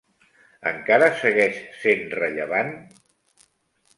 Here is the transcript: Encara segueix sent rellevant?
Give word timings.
Encara 0.71 1.09
segueix 1.19 1.59
sent 1.83 2.01
rellevant? 2.15 2.71